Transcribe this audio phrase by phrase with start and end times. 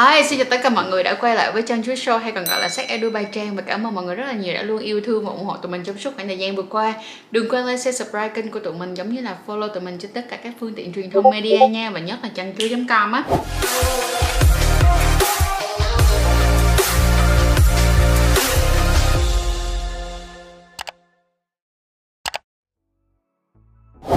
[0.00, 2.32] Hi, xin chào tất cả mọi người đã quay lại với Trang Chuối Show hay
[2.32, 4.54] còn gọi là Sách Edu by Trang và cảm ơn mọi người rất là nhiều
[4.54, 6.62] đã luôn yêu thương và ủng hộ tụi mình trong suốt khoảng thời gian vừa
[6.62, 6.94] qua.
[7.30, 9.98] Đừng quên like, share, subscribe kênh của tụi mình giống như là follow tụi mình
[9.98, 13.12] trên tất cả các phương tiện truyền thông media nha và nhất là trang chuối.com
[13.12, 13.24] á.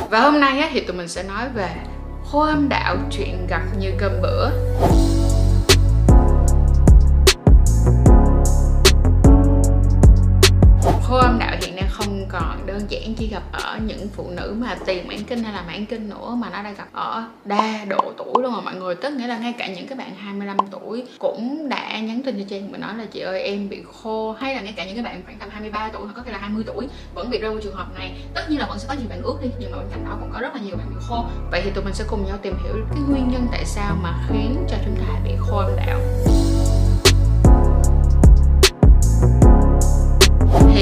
[0.10, 1.70] Và hôm nay á, thì tụi mình sẽ nói về
[2.32, 4.50] khô âm đạo chuyện gặp như cơm bữa
[12.34, 15.64] còn đơn giản chỉ gặp ở những phụ nữ mà tiền mãn kinh hay là
[15.68, 18.96] mãn kinh nữa mà nó đang gặp ở đa độ tuổi luôn rồi mọi người.
[18.96, 22.46] Tức nghĩa là ngay cả những cái bạn 25 tuổi cũng đã nhắn tin cho
[22.50, 24.36] Trang và nói là chị ơi, em bị khô.
[24.40, 26.38] Hay là ngay cả những cái bạn khoảng tầm 23 tuổi hoặc có thể là
[26.38, 28.12] 20 tuổi vẫn bị rơi vào trường hợp này.
[28.34, 30.18] Tất nhiên là vẫn sẽ có nhiều bạn ướt đi, nhưng mà bên cạnh đó
[30.20, 31.26] cũng có rất là nhiều bạn bị khô.
[31.52, 34.14] Vậy thì tụi mình sẽ cùng nhau tìm hiểu cái nguyên nhân tại sao mà
[34.30, 36.00] khiến cho chúng ta bị khô âm đạo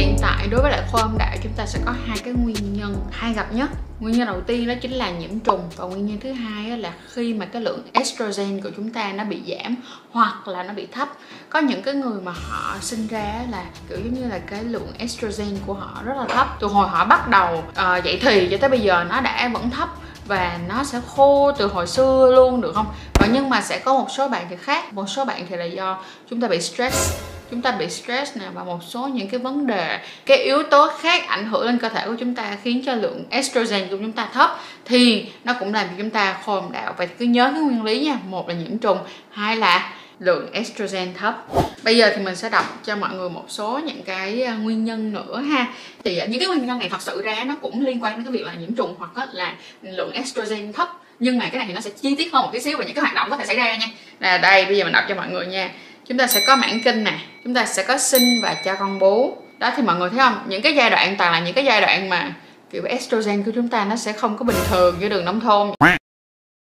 [0.02, 2.74] hiện tại đối với lại khô âm đạo chúng ta sẽ có hai cái nguyên
[2.74, 3.70] nhân hay gặp nhất.
[4.00, 6.94] Nguyên nhân đầu tiên đó chính là nhiễm trùng và nguyên nhân thứ hai là
[7.14, 9.76] khi mà cái lượng estrogen của chúng ta nó bị giảm
[10.12, 11.10] hoặc là nó bị thấp.
[11.50, 14.88] Có những cái người mà họ sinh ra là kiểu giống như là cái lượng
[14.98, 16.48] estrogen của họ rất là thấp.
[16.60, 19.70] Từ hồi họ bắt đầu uh, dậy thì cho tới bây giờ nó đã vẫn
[19.70, 19.90] thấp
[20.28, 22.88] và nó sẽ khô từ hồi xưa luôn được không?
[23.14, 24.94] Và nhưng mà sẽ có một số bạn thì khác.
[24.94, 27.22] Một số bạn thì là do chúng ta bị stress
[27.52, 30.92] chúng ta bị stress nè, và một số những cái vấn đề, cái yếu tố
[31.00, 34.12] khác ảnh hưởng lên cơ thể của chúng ta khiến cho lượng estrogen của chúng
[34.12, 36.94] ta thấp, thì nó cũng làm cho chúng ta khô âm đạo.
[36.98, 38.98] Vậy thì cứ nhớ cái nguyên lý nha, một là nhiễm trùng,
[39.32, 41.46] hai là lượng estrogen thấp.
[41.84, 44.86] Bây giờ thì mình sẽ đọc cho mọi người một số những cái à, nguyên
[44.86, 45.68] nhân nữa ha.
[46.04, 48.24] Thì à, những cái nguyên nhân này thật sự ra nó cũng liên quan đến
[48.24, 50.90] cái việc là nhiễm trùng hoặc là lượng estrogen thấp.
[51.20, 52.96] Nhưng mà cái này thì nó sẽ chi tiết hơn một tí xíu về những
[52.96, 53.88] cái hoạt động có thể xảy ra nha.
[54.20, 55.70] Là đây, bây giờ mình đọc cho mọi người nha
[56.08, 57.14] chúng ta sẽ có mãn kinh nè
[57.44, 59.38] chúng ta sẽ có sinh và cho con bú.
[59.58, 60.44] Đó thì mọi người thấy không?
[60.48, 62.34] Những cái giai đoạn toàn là những cái giai đoạn mà
[62.72, 65.72] kiểu estrogen của chúng ta nó sẽ không có bình thường như đường nông thôn.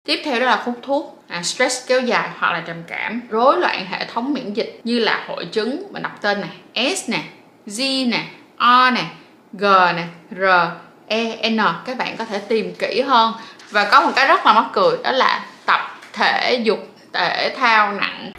[0.07, 1.23] Tiếp theo đó là hút thuốc.
[1.27, 4.99] À, stress kéo dài hoặc là trầm cảm rối loạn hệ thống miễn dịch như
[4.99, 7.19] là hội chứng mình đọc tên này S nè
[7.65, 8.23] G nè
[8.57, 9.03] O nè
[9.53, 9.63] G
[9.95, 10.43] nè R
[11.07, 11.59] E N.
[11.85, 13.33] Các bạn có thể tìm kỹ hơn.
[13.69, 17.91] Và có một cái rất là mắc cười đó là tập thể dục thể thao
[17.91, 18.31] nặng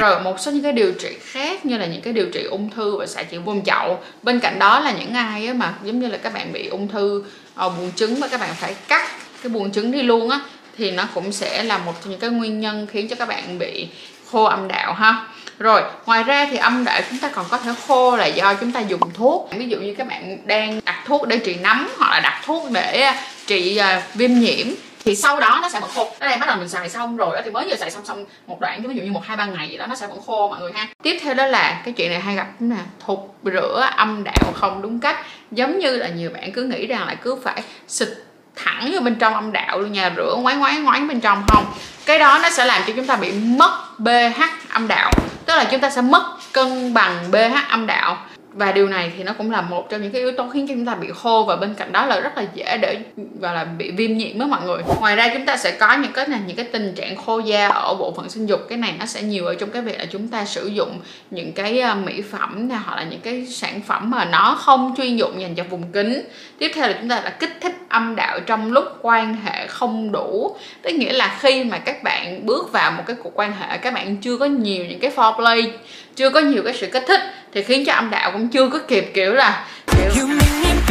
[0.00, 2.70] rồi một số những cái điều trị khác như là những cái điều trị ung
[2.70, 4.00] thư và xạ trị vùng chậu.
[4.22, 7.24] Bên cạnh đó là những ai mà giống như là các bạn bị ung thư
[7.54, 9.08] ờ, buồng trứng và các bạn phải cắt
[9.42, 10.40] cái buồng trứng đi luôn á
[10.78, 13.58] thì nó cũng sẽ là một trong những cái nguyên nhân khiến cho các bạn
[13.58, 13.88] bị
[14.30, 15.26] khô âm đạo ha.
[15.58, 18.72] Rồi ngoài ra thì âm đạo chúng ta còn có thể khô là do chúng
[18.72, 19.50] ta dùng thuốc.
[19.56, 22.70] Ví dụ như các bạn đang đặt thuốc để trị nấm hoặc là đặt thuốc
[22.70, 23.12] để ờ,
[23.46, 24.66] trị uh, viêm nhiễm
[25.08, 26.10] thì sau đó nó sẽ vẫn khô.
[26.20, 28.60] Đây bắt đầu mình xài xong rồi đó thì mới vừa xài xong xong một
[28.60, 30.60] đoạn ví dụ như một hai ba ngày gì đó, nó sẽ vẫn khô mọi
[30.60, 30.86] người ha.
[31.02, 32.76] Tiếp theo đó là cái chuyện này hay gặp nè
[33.06, 35.16] thục rửa âm đạo không đúng cách.
[35.50, 38.08] Giống như là nhiều bạn cứ nghĩ rằng là cứ phải xịt
[38.56, 41.64] thẳng vô bên trong âm đạo luôn nha, rửa ngoái ngoái ngoái bên trong không?
[42.06, 44.42] Cái đó nó sẽ làm cho chúng ta bị mất pH
[44.72, 45.10] âm đạo,
[45.46, 48.18] tức là chúng ta sẽ mất cân bằng pH âm đạo
[48.52, 50.74] và điều này thì nó cũng là một trong những cái yếu tố khiến cho
[50.74, 52.98] chúng ta bị khô và bên cạnh đó là rất là dễ để,
[53.40, 54.82] gọi là, bị viêm nhiễm với mọi người.
[55.00, 57.68] Ngoài ra chúng ta sẽ có những cái này những cái tình trạng khô da
[57.68, 58.60] ở bộ phận sinh dục.
[58.68, 61.00] Cái này nó sẽ nhiều ở trong cái việc là chúng ta sử dụng
[61.30, 64.94] những cái à, mỹ phẩm này hoặc là những cái sản phẩm mà nó không
[64.96, 66.22] chuyên dụng dành cho vùng kính
[66.58, 70.12] tiếp theo là chúng ta là kích thích âm đạo trong lúc quan hệ không
[70.12, 70.56] đủ.
[70.82, 73.94] Tức nghĩa là khi mà các bạn bước vào một cái cuộc quan hệ, các
[73.94, 75.70] bạn chưa có nhiều những cái foreplay,
[76.16, 77.20] chưa có nhiều cái sự kích thích
[77.52, 80.26] thì khiến cho âm đạo cũng chưa có kịp kiểu là kiểu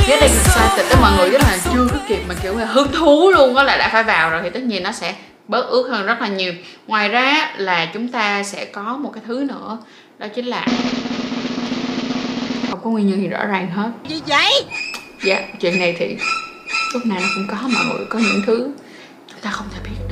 [0.08, 2.92] với đây excited đó mọi người rất là chưa có kịp mà kiểu là hứng
[2.92, 5.16] thú luôn đó là đã phải vào rồi thì tất nhiên nó sẽ
[5.48, 6.54] bớt ướt hơn rất là nhiều.
[6.88, 9.78] Ngoài ra là chúng ta sẽ có một cái thứ nữa
[10.20, 10.66] đó chính là
[12.70, 13.90] không có nguyên nhân gì rõ ràng hết.
[14.10, 14.52] Gì vậy?
[15.24, 16.18] Dạ chuyện này thì
[16.94, 18.72] lúc nào nó cũng có mọi người có những thứ
[19.28, 20.07] chúng ta không thể biết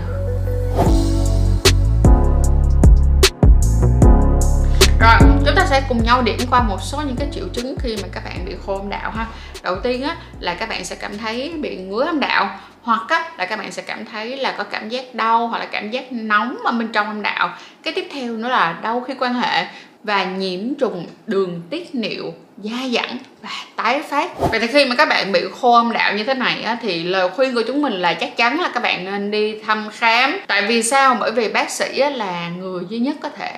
[5.90, 8.56] cùng nhau điểm qua một số những cái triệu chứng khi mà các bạn bị
[8.66, 9.28] khô âm đạo ha.
[9.64, 13.32] Đầu tiên á là các bạn sẽ cảm thấy bị ngứa âm đạo hoặc á,
[13.38, 16.12] là các bạn sẽ cảm thấy là có cảm giác đau hoặc là cảm giác
[16.12, 17.50] nóng ở bên trong âm đạo.
[17.84, 19.66] Cái tiếp theo nữa là đau khi quan hệ
[20.04, 24.30] và nhiễm trùng đường tiết niệu da dặn và tái phát.
[24.52, 27.04] Vậy thì khi mà các bạn bị khô âm đạo như thế này á, thì
[27.04, 30.40] lời khuyên của chúng mình là chắc chắn là các bạn nên đi thăm khám.
[30.48, 31.18] Tại vì sao?
[31.19, 33.52] Bởi vì bác sĩ á, là người duy nhất có thể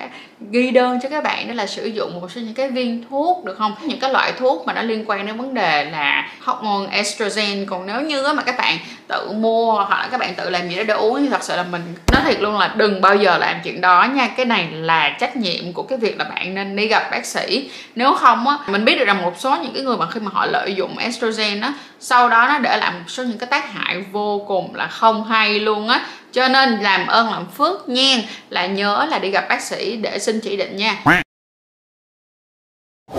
[0.50, 3.44] ghi đơn cho các bạn đó là sử dụng một số những cái viên thuốc
[3.44, 3.74] được không?
[3.82, 7.66] Những cái loại thuốc mà nó liên quan đến vấn đề là hormone estrogen.
[7.66, 8.78] Còn nếu như mà các bạn
[9.08, 11.56] tự mua hoặc là các bạn tự làm gì đó để uống thì thật sự
[11.56, 14.28] là mình nói thiệt luôn là đừng bao giờ làm chuyện đó nha.
[14.36, 17.70] Cái này là trách nhiệm của cái việc là bạn nên đi gặp bác sĩ.
[17.94, 20.30] Nếu không á mình biết được rằng một số những cái người mà khi mà
[20.34, 23.72] họ lợi dụng estrogen á, sau đó nó để lại một số những cái tác
[23.72, 26.06] hại vô cùng là không hay luôn á.
[26.32, 28.16] Cho nên làm ơn, làm phước nha.
[28.50, 30.96] Là nhớ là đi gặp bác sĩ để xin chỉ định nha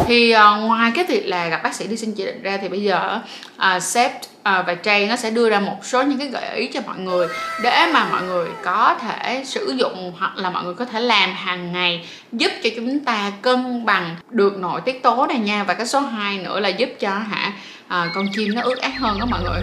[0.08, 2.70] thì uh, ngoài cái việc là gặp bác sĩ đi xin chỉ định ra thì
[2.70, 3.20] bây giờ
[3.58, 6.68] uh, sếp uh, và Trang nó sẽ đưa ra một số những cái gợi ý
[6.68, 7.28] cho mọi người
[7.64, 11.34] để mà mọi người có thể sử dụng hoặc là mọi người có thể làm
[11.34, 15.64] hàng ngày giúp cho chúng ta cân bằng được nội tiết tố này nha.
[15.64, 17.54] Và cái số 2 nữa là giúp cho hả
[17.86, 19.62] uh, con chim nó ướt át hơn đó mọi người.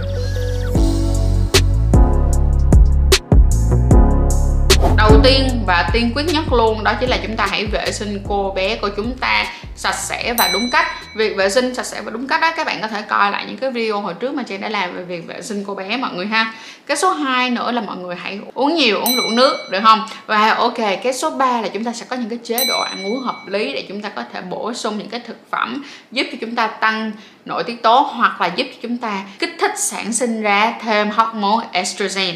[5.16, 8.20] Đầu tiên và tiên quyết nhất luôn đó chính là chúng ta hãy vệ sinh
[8.28, 9.46] cô bé của chúng ta
[9.76, 10.86] sạch sẽ và đúng cách.
[11.14, 13.44] Việc vệ sinh sạch sẽ và đúng cách đó, các bạn có thể coi lại
[13.46, 15.96] những cái video hồi trước mà chị đã làm về việc vệ sinh cô bé,
[15.96, 16.54] mọi người ha.
[16.86, 20.06] Cái số 2 nữa là mọi người hãy uống nhiều, uống đủ nước, được không?
[20.26, 23.04] Và ok, cái số 3 là chúng ta sẽ có những cái chế độ ăn
[23.06, 26.26] uống hợp lý để chúng ta có thể bổ sung những cái thực phẩm giúp
[26.32, 27.12] cho chúng ta tăng
[27.46, 31.10] nội tiết tố hoặc là giúp cho chúng ta kích thích sản sinh ra thêm
[31.10, 32.34] hormone estrogen.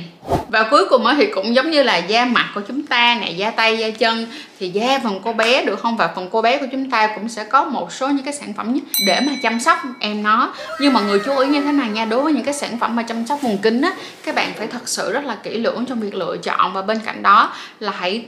[0.49, 3.51] Và cuối cùng thì cũng giống như là da mặt của chúng ta nè, da
[3.51, 4.27] tay, da chân,
[4.61, 5.97] thì da phần cô bé được không?
[5.97, 8.53] Và phần cô bé của chúng ta cũng sẽ có một số những cái sản
[8.55, 10.53] phẩm nhất để mà chăm sóc em nó.
[10.81, 12.97] Nhưng mà người chú ý như thế này nha, đối với những cái sản phẩm
[12.97, 13.93] mà chăm sóc vùng kính á,
[14.25, 16.73] các bạn phải thật sự rất là kỹ lưỡng trong việc lựa chọn.
[16.73, 18.25] Và bên cạnh đó là hãy,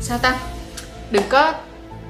[0.00, 0.34] sao ta?
[1.10, 1.52] Đừng có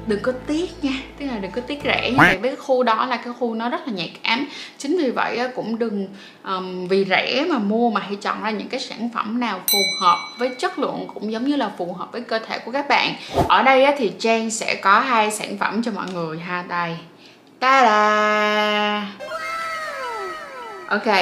[0.07, 0.93] đừng có tiếc nha.
[1.19, 3.55] Tức là đừng có tiếc rẻ như vậy với cái khu đó là cái khu
[3.55, 4.47] nó rất là nhạy cảm.
[4.79, 6.09] Chính vì vậy cũng đừng
[6.45, 9.79] um, vì rẻ mà mua mà hãy chọn ra những cái sản phẩm nào phù
[10.01, 12.89] hợp với chất lượng cũng giống như là phù hợp với cơ thể của các
[12.89, 13.15] bạn.
[13.49, 16.65] Ở đây thì Trang sẽ có hai sản phẩm cho mọi người ha.
[16.69, 16.97] Đây.
[17.61, 19.07] Ta da
[20.89, 21.17] ok.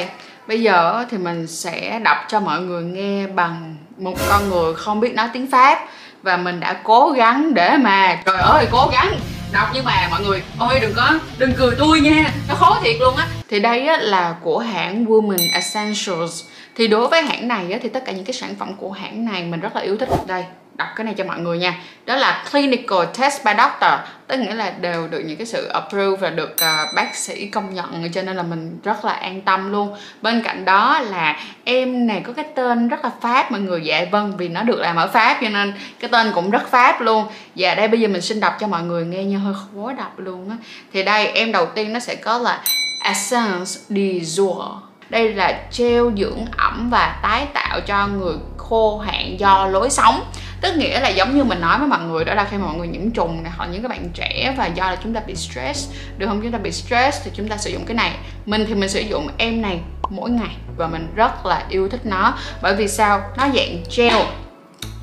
[0.47, 5.01] Bây giờ thì mình sẽ đọc cho mọi người nghe bằng một con người không
[5.01, 5.79] biết nói tiếng pháp
[6.23, 9.19] và mình đã cố gắng để mà trời ơi cố gắng.
[9.53, 12.97] Đọc nhưng mà mọi người ôi đừng có đừng cười tôi nha nó khó thiệt
[13.01, 13.27] luôn á.
[13.49, 16.43] Thì đây á, là của hãng Women Essentials.
[16.77, 19.25] Thì đối với hãng này á, thì tất cả những cái sản phẩm của hãng
[19.25, 20.09] này mình rất là yêu thích.
[20.27, 20.45] Đây
[20.79, 21.75] đọc cái này cho mọi người nha.
[22.07, 23.93] Đó là clinical test by doctor
[24.27, 27.75] tức nghĩa là đều được những cái sự approve và được uh, bác sĩ công
[27.75, 29.97] nhận cho nên là mình rất là an tâm luôn.
[30.23, 34.07] Bên cạnh đó là em này có cái tên rất là pháp mọi người dạ
[34.11, 37.27] vâng vì nó được làm ở pháp cho nên cái tên cũng rất pháp luôn.
[37.55, 40.19] Và đây bây giờ mình xin đọc cho mọi người nghe như hơi khó đọc
[40.19, 40.57] luôn á.
[40.93, 42.63] Thì đây em đầu tiên nó sẽ có là
[43.05, 44.77] essence de jour.
[45.11, 50.21] Đây là treo dưỡng ẩm và tái tạo cho người khô hạn do lối sống
[50.61, 52.77] tức nghĩa là giống như mình nói với mọi người đó là khi mà mọi
[52.77, 55.35] người nhiễm trùng này, hoặc những các bạn trẻ và do là chúng ta bị
[55.37, 56.41] stress, được không?
[56.43, 58.17] Chúng ta bị stress thì chúng ta sử dụng cái này.
[58.47, 62.07] Mình thì mình sử dụng em này mỗi ngày và mình rất là yêu thích
[62.07, 62.35] nó.
[62.63, 63.21] Bởi vì sao?
[63.37, 64.17] Nó dạng gel.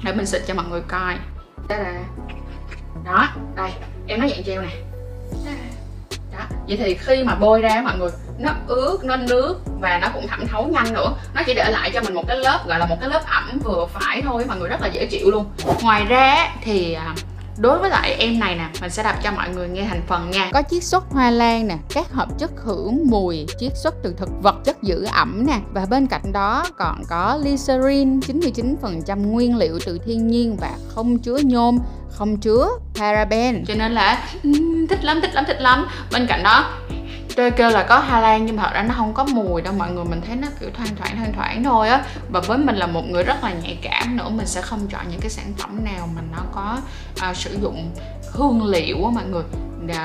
[0.04, 1.14] Để mình xịt cho mọi người coi.
[1.70, 1.94] Đó là
[3.06, 3.72] đó, đây.
[4.08, 4.76] Em nó dạng gel này
[6.38, 8.10] đó, vậy thì khi mà bôi ra mọi người
[8.40, 11.14] nó ướt nó nước và nó cũng thẩm thấu nhanh nữa.
[11.36, 13.60] Nó chỉ để lại cho mình một cái lớp gọi là một cái lớp ẩm
[13.64, 15.46] vừa phải thôi mọi người rất là dễ chịu luôn.
[15.82, 17.16] Ngoài ra thì à,
[17.58, 20.32] Đối với lại em này nè, mình sẽ đọc cho mọi người nghe thành phần
[20.32, 20.50] nha.
[20.54, 24.30] Có chiết xuất hoa lan nè, các hợp chất hưởng mùi, chiết xuất từ thực
[24.42, 25.60] vật, chất giữ ẩm nè.
[25.74, 31.20] Và bên cạnh đó còn có glycerin, 99% nguyên liệu từ thiên nhiên và không
[31.20, 31.78] chứa nhôm
[32.10, 32.68] không chứa
[33.00, 33.66] paraben.
[33.66, 34.28] Cho nên là
[34.90, 35.88] thích lắm thích lắm thích lắm.
[36.12, 36.72] Bên cạnh đó
[37.36, 39.74] tôi kêu là có Hà Lan nhưng mà thật ra nó không có mùi đâu
[39.74, 42.04] mọi người mình thấy nó kiểu thoang thoảng thoang thoảng thôi á.
[42.30, 45.06] Và với mình là một người rất là nhạy cảm nữa mình sẽ không chọn
[45.10, 46.78] những cái sản phẩm nào mà nó có
[47.30, 47.92] uh, sử dụng
[48.32, 49.44] hương liệu á mọi người.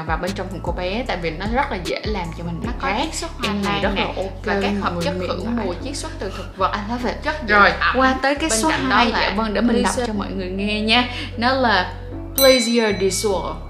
[0.06, 2.60] Và bên trong thùng cô bé tại vì nó rất là dễ làm cho mình
[2.64, 5.74] nó có chiết xuất hoa lan rất là ok và các hợp chất hưởng mùi
[5.84, 6.70] chiết xuất từ thực vật.
[6.72, 9.94] Anh nói về chất rồi qua tới cái số 2 dạ vâng để mình đọc
[10.06, 11.08] cho mọi người nghe nha.
[11.36, 11.94] Nó là
[12.36, 13.69] Pleasure Dissolve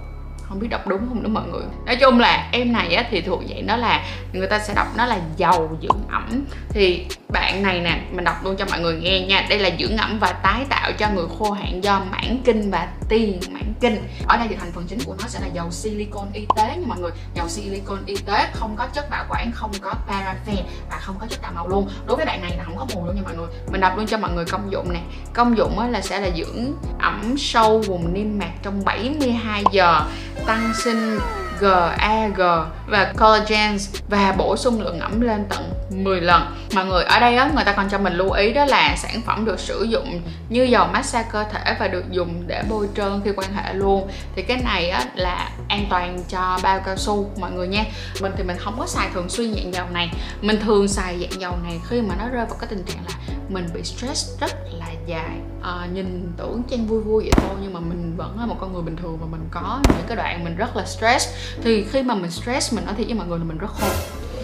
[0.51, 1.63] không biết đọc đúng không nữa mọi người.
[1.87, 4.87] Nói chung là em này á, thì thuộc dạng đó là người ta sẽ đọc
[4.97, 6.45] nó là dầu dưỡng ẩm.
[6.69, 9.47] Thì bạn này nè mình đọc luôn cho mọi người nghe nha.
[9.49, 12.89] Đây là dưỡng ẩm và tái tạo cho người khô hạn do mãn kinh và
[13.11, 14.09] tiền mãn kinh.
[14.27, 16.87] Ở đây thì thành phần chính của nó sẽ là dầu silicon y tế nha
[16.87, 17.11] mọi người.
[17.35, 21.27] Dầu silicon y tế không có chất bảo quản, không có paraffin và không có
[21.27, 21.89] chất tạo màu luôn.
[22.07, 23.47] Đối với bạn này là không có mùi luôn nha mọi người.
[23.73, 25.01] Mình đọc luôn cho mọi người công dụng nè.
[25.33, 30.01] Công dụng là sẽ là dưỡng ẩm sâu vùng niêm mạc trong 72 giờ,
[30.47, 31.19] tăng sinh
[31.61, 32.41] GAG
[32.87, 36.57] và collagen và bổ sung lượng ẩm lên tận 10 lần.
[36.75, 39.21] Mọi người ở đây á, người ta còn cho mình lưu ý đó là sản
[39.27, 43.21] phẩm được sử dụng như dầu massage cơ thể và được dùng để bôi trơn
[43.25, 44.09] khi quan hệ luôn.
[44.37, 47.85] Thì cái này á, là an toàn cho bao cao su, mọi người nha.
[48.21, 50.11] Mình thì mình không có xài thường xuyên dạng dầu này.
[50.41, 53.15] Mình thường xài dạng dầu này khi mà nó rơi vào cái tình trạng là
[53.49, 55.41] mình bị stress rất là dài.
[55.63, 58.73] À, nhìn tưởng trang vui vui vậy thôi nhưng mà mình vẫn là một con
[58.73, 61.29] người bình thường và mình có những cái đoạn mình rất là stress.
[61.63, 63.89] Thì khi mà mình stress mình nói thiệt với mọi người là mình rất khô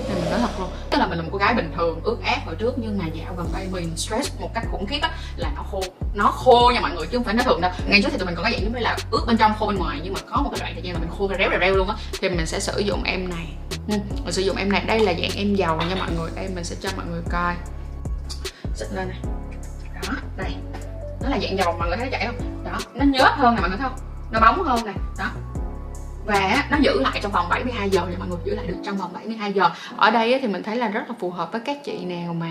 [0.08, 2.16] nên mình nói thật luôn tức là mình là một cô gái bình thường ướt
[2.22, 5.10] át hồi trước nhưng mà dạo gần đây mình stress một cách khủng khiếp á
[5.36, 5.80] là nó khô.
[6.14, 7.70] Nó khô nha mọi người chứ không phải nó thường đâu.
[7.86, 9.66] Ngày trước thì tụi mình còn có dạng giống như là ướt bên trong khô
[9.66, 11.74] bên ngoài nhưng mà có một cái đoạn thời gian là mình khô réo réo
[11.74, 11.96] luôn á.
[12.20, 13.46] Thì mình sẽ sử dụng em này.
[13.88, 13.94] Ừ,
[14.24, 14.84] mình sử dụng em này.
[14.86, 16.30] Đây là dạng em dầu nha mọi người.
[16.36, 17.54] Đây mình sẽ cho mọi người coi.
[18.74, 19.18] Xịt lên này
[20.08, 20.54] đó, đây.
[21.22, 22.64] Nó là dạng dầu mọi người thấy vậy không?
[22.64, 23.98] Đó, nó nhớt hơn nè mọi người thấy không?
[24.30, 24.92] Nó bóng hơn nè.
[25.18, 25.30] Đó.
[26.26, 28.96] Và nó giữ lại trong vòng 72 giờ thì mọi người, giữ lại được trong
[28.96, 29.70] vòng 72 giờ.
[29.96, 32.50] Ở đây thì mình thấy là rất là phù hợp với các chị nào mà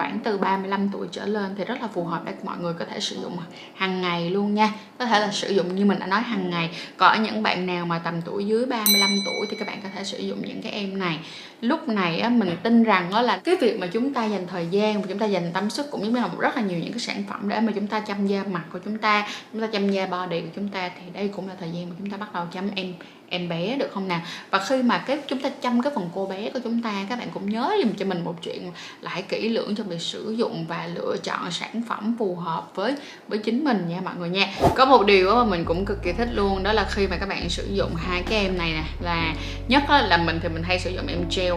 [0.00, 2.84] khoảng từ 35 tuổi trở lên thì rất là phù hợp để mọi người có
[2.84, 3.36] thể sử dụng
[3.74, 4.72] hàng ngày luôn nha.
[4.98, 6.70] Có thể là sử dụng như mình đã nói hàng ngày.
[6.96, 9.88] Còn ở những bạn nào mà tầm tuổi dưới 35 tuổi thì các bạn có
[9.94, 11.18] thể sử dụng những cái em này.
[11.60, 14.66] Lúc này á, mình tin rằng đó là cái việc mà chúng ta dành thời
[14.66, 17.00] gian và chúng ta dành tâm sức cũng như là rất là nhiều những cái
[17.00, 19.90] sản phẩm để mà chúng ta chăm da mặt của chúng ta chúng ta chăm
[19.90, 22.34] da body của chúng ta thì đây cũng là thời gian mà chúng ta bắt
[22.34, 22.94] đầu chăm em
[23.30, 24.20] em bé được không nào?
[24.50, 27.18] Và khi mà cái chúng ta chăm cái phần cô bé của chúng ta, các
[27.18, 30.34] bạn cũng nhớ dùm cho mình một chuyện là hãy kỹ lưỡng trong việc sử
[30.38, 32.94] dụng và lựa chọn sản phẩm phù hợp với
[33.28, 34.48] với chính mình nha mọi người nha.
[34.76, 37.28] Có một điều mà mình cũng cực kỳ thích luôn, đó là khi mà các
[37.28, 39.34] bạn sử dụng hai cái em này nè, là
[39.68, 41.54] nhất là mình thì mình hay sử dụng em gel.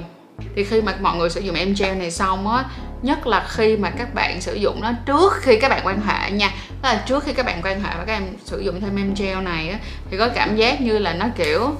[0.56, 2.66] Thì khi mà mọi người sử dụng em gel này xong á,
[3.02, 6.32] nhất là khi mà các bạn sử dụng nó trước khi các bạn quan hệ
[6.32, 6.52] nha
[6.84, 9.14] tức là trước khi các bạn quan hệ và các em sử dụng thêm em
[9.14, 9.78] gel này á,
[10.12, 11.76] thì có cảm giác như là nó kiểu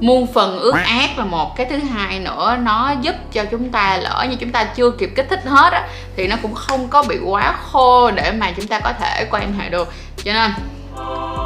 [0.00, 1.18] muôn phần ướt át.
[1.18, 4.64] Là một cái thứ hai nữa, nó giúp cho chúng ta lỡ như chúng ta
[4.64, 8.32] chưa kịp kích thích hết á, thì nó cũng không có bị quá khô để
[8.32, 9.92] mà chúng ta có thể quan hệ được.
[10.24, 10.50] Cho nên,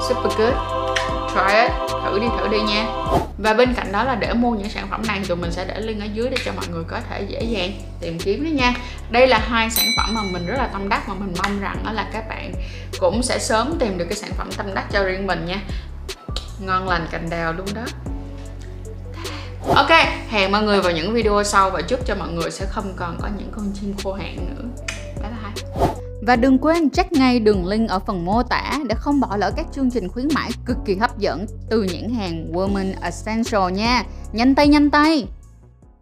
[0.08, 0.75] super good
[1.34, 1.70] try it.
[2.04, 2.86] Thử đi thử đi nha.
[3.38, 5.80] Và bên cạnh đó là để mua những sản phẩm này tụi mình sẽ để
[5.80, 8.74] link ở dưới để cho mọi người có thể dễ dàng tìm kiếm đó nha.
[9.10, 11.76] Đây là hai sản phẩm mà mình rất là tâm đắc mà mình mong rằng
[11.84, 12.52] đó là các bạn
[12.98, 15.60] cũng sẽ sớm tìm được cái sản phẩm tâm đắc cho riêng mình nha.
[16.60, 17.82] Ngon lành cành đào luôn đó.
[19.74, 19.90] Ok,
[20.28, 23.18] hẹn mọi người vào những video sau và chúc cho mọi người sẽ không còn
[23.22, 24.85] có những con chim khô hạn nữa.
[26.26, 29.52] Và đừng quên check ngay đường link ở phần mô tả để không bỏ lỡ
[29.56, 34.04] các chương trình khuyến mãi cực kỳ hấp dẫn từ nhãn hàng Woman Essential nha.
[34.32, 35.26] Nhanh tay nhanh tay!